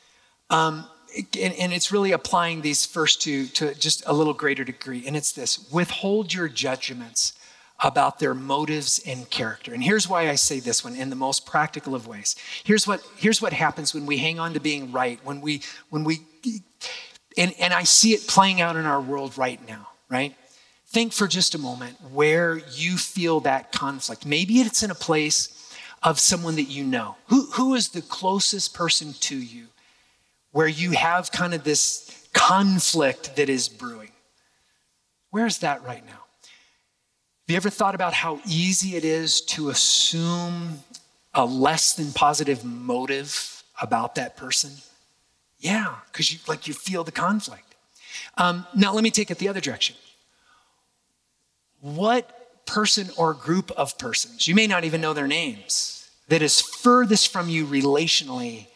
[0.51, 0.87] um,
[1.17, 5.17] and, and it's really applying these first two to just a little greater degree, and
[5.17, 7.35] it's this: withhold your judgments
[7.81, 9.75] about their motives and character.
[9.75, 12.37] And here's why I say this one in the most practical of ways.
[12.65, 16.05] Here's what here's what happens when we hang on to being right, when we when
[16.05, 16.21] we
[17.37, 20.37] and, and I see it playing out in our world right now, right?
[20.95, 24.25] think for just a moment where you feel that conflict.
[24.25, 27.17] Maybe it's in a place of someone that you know.
[27.27, 29.67] Who, who is the closest person to you
[30.55, 34.13] where you have kind of this conflict that is brewing?
[35.31, 36.13] Where's that right now?
[36.13, 40.79] Have you ever thought about how easy it is to assume
[41.35, 44.71] a less than positive motive about that person?
[45.59, 47.75] Yeah, because you like you feel the conflict.
[48.39, 49.97] Um, now let me take it the other direction
[51.81, 56.61] what person or group of persons, you may not even know their names, that is
[56.61, 58.69] furthest from you relationally,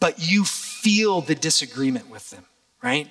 [0.00, 2.44] but you feel the disagreement with them,
[2.82, 3.10] right?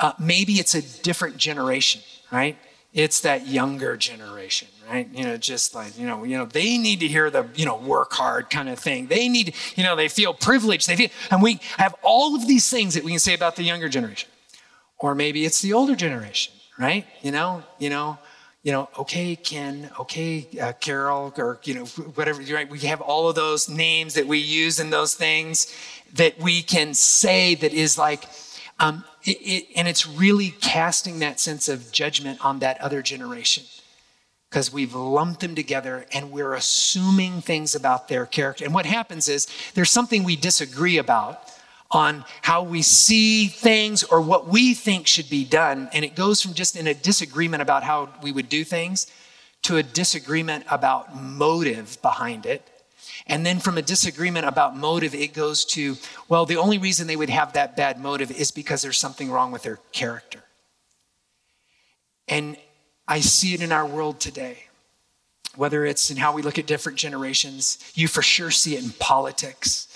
[0.00, 2.56] Uh, maybe it's a different generation, right?
[2.94, 5.08] It's that younger generation, right?
[5.12, 7.76] You know, just like, you know, you know, they need to hear the, you know,
[7.76, 9.08] work hard kind of thing.
[9.08, 10.88] They need, you know, they feel privileged.
[10.88, 13.62] They feel, and we have all of these things that we can say about the
[13.62, 14.30] younger generation.
[14.98, 17.06] Or maybe it's the older generation, right?
[17.22, 18.18] You know, you know,
[18.68, 22.68] you know, okay, Ken, okay, uh, Carol, or, you know, whatever, right?
[22.68, 25.74] We have all of those names that we use in those things
[26.12, 28.28] that we can say that is like,
[28.78, 33.64] um, it, it, and it's really casting that sense of judgment on that other generation
[34.50, 38.66] because we've lumped them together and we're assuming things about their character.
[38.66, 41.40] And what happens is there's something we disagree about
[41.90, 45.88] on how we see things or what we think should be done.
[45.92, 49.06] And it goes from just in a disagreement about how we would do things
[49.62, 52.68] to a disagreement about motive behind it.
[53.26, 55.96] And then from a disagreement about motive, it goes to,
[56.28, 59.50] well, the only reason they would have that bad motive is because there's something wrong
[59.50, 60.42] with their character.
[62.26, 62.56] And
[63.06, 64.64] I see it in our world today,
[65.56, 67.78] whether it's in how we look at different generations.
[67.94, 69.87] You for sure see it in politics.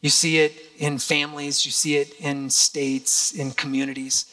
[0.00, 4.32] You see it in families, you see it in states, in communities,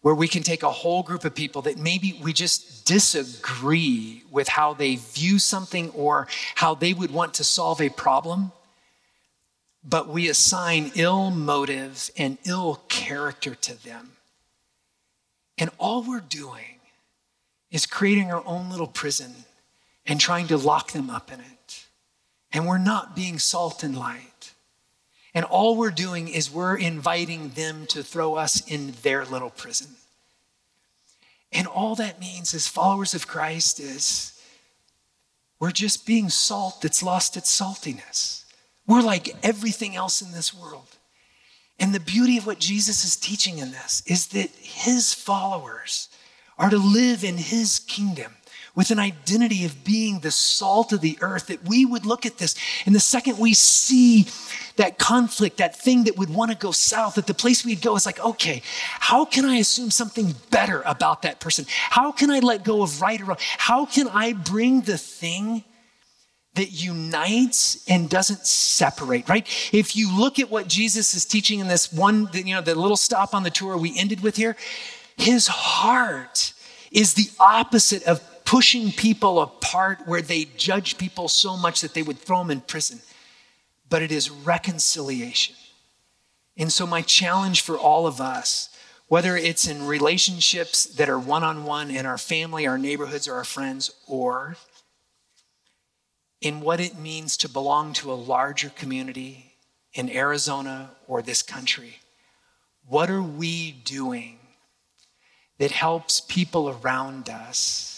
[0.00, 4.48] where we can take a whole group of people that maybe we just disagree with
[4.48, 8.52] how they view something or how they would want to solve a problem,
[9.84, 14.12] but we assign ill motive and ill character to them.
[15.58, 16.80] And all we're doing
[17.70, 19.32] is creating our own little prison
[20.06, 21.86] and trying to lock them up in it.
[22.52, 24.51] And we're not being salt and light.
[25.34, 29.88] And all we're doing is we're inviting them to throw us in their little prison.
[31.52, 34.40] And all that means as followers of Christ is
[35.58, 38.44] we're just being salt that's lost its saltiness.
[38.86, 40.96] We're like everything else in this world.
[41.78, 46.08] And the beauty of what Jesus is teaching in this is that his followers
[46.58, 48.34] are to live in his kingdom
[48.74, 52.38] with an identity of being the salt of the earth, that we would look at
[52.38, 52.54] this.
[52.86, 54.26] And the second we see
[54.76, 57.94] that conflict, that thing that would want to go south, that the place we'd go
[57.96, 58.62] is like, okay,
[58.98, 61.66] how can I assume something better about that person?
[61.68, 63.38] How can I let go of right or wrong?
[63.58, 65.64] How can I bring the thing
[66.54, 69.46] that unites and doesn't separate, right?
[69.72, 72.96] If you look at what Jesus is teaching in this one, you know, the little
[72.96, 74.56] stop on the tour we ended with here,
[75.16, 76.52] his heart
[76.90, 82.02] is the opposite of pushing people apart where they judge people so much that they
[82.02, 83.00] would throw them in prison
[83.92, 85.54] but it is reconciliation.
[86.56, 88.70] And so, my challenge for all of us,
[89.06, 93.34] whether it's in relationships that are one on one in our family, our neighborhoods, or
[93.34, 94.56] our friends, or
[96.40, 99.56] in what it means to belong to a larger community
[99.92, 101.96] in Arizona or this country,
[102.88, 104.38] what are we doing
[105.58, 107.91] that helps people around us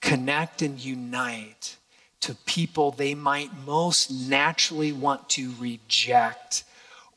[0.00, 1.76] connect and unite
[2.20, 6.64] to people they might most naturally want to reject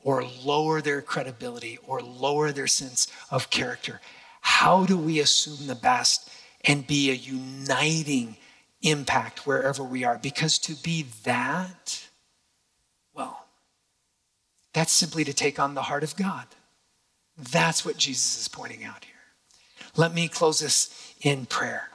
[0.03, 4.01] or lower their credibility or lower their sense of character.
[4.41, 6.29] How do we assume the best
[6.65, 8.37] and be a uniting
[8.81, 10.17] impact wherever we are?
[10.17, 12.07] Because to be that,
[13.13, 13.45] well,
[14.73, 16.45] that's simply to take on the heart of God.
[17.37, 19.15] That's what Jesus is pointing out here.
[19.95, 21.90] Let me close this in prayer.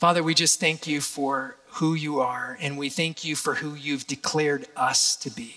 [0.00, 3.74] Father, we just thank you for who you are, and we thank you for who
[3.74, 5.54] you've declared us to be.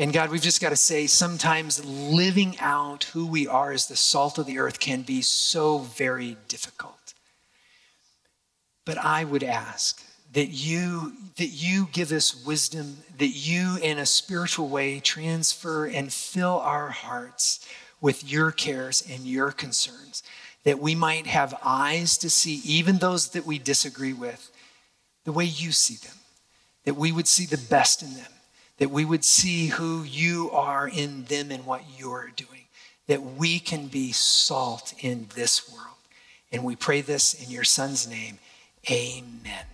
[0.00, 3.94] And God, we've just got to say, sometimes living out who we are as the
[3.94, 7.14] salt of the earth can be so very difficult.
[8.84, 10.02] But I would ask
[10.32, 16.12] that you that you give us wisdom, that you in a spiritual way transfer and
[16.12, 17.64] fill our hearts
[18.00, 20.24] with your cares and your concerns
[20.64, 24.50] that we might have eyes to see even those that we disagree with
[25.24, 26.16] the way you see them,
[26.84, 28.32] that we would see the best in them,
[28.78, 32.66] that we would see who you are in them and what you're doing,
[33.06, 35.86] that we can be salt in this world.
[36.50, 38.38] And we pray this in your son's name.
[38.90, 39.71] Amen.